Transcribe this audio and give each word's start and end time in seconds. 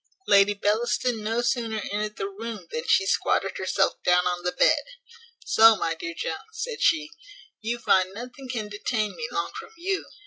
Lady 0.25 0.55
Bellaston 0.55 1.23
no 1.23 1.43
sooner 1.43 1.79
entered 1.91 2.15
the 2.17 2.27
room, 2.27 2.65
than 2.71 2.87
she 2.87 3.05
squatted 3.05 3.59
herself 3.59 4.01
down 4.03 4.25
on 4.25 4.41
the 4.43 4.51
bed: 4.51 4.81
"So, 5.45 5.75
my 5.75 5.93
dear 5.93 6.15
Jones," 6.17 6.39
said 6.53 6.81
she, 6.81 7.11
"you 7.59 7.77
find 7.77 8.11
nothing 8.11 8.49
can 8.49 8.67
detain 8.67 9.15
me 9.15 9.27
long 9.31 9.51
from 9.59 9.73
you. 9.77 10.07